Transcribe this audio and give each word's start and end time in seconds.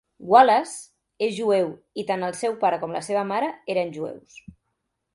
Wallace 0.29 1.25
és 1.25 1.35
jueu 1.41 1.69
i 2.03 2.07
tant 2.09 2.27
el 2.31 2.35
seu 2.41 2.57
pare 2.65 2.83
com 2.85 2.99
la 2.99 3.05
seva 3.11 3.27
mare 3.35 3.55
eren 3.79 3.97
jueus. 4.01 4.45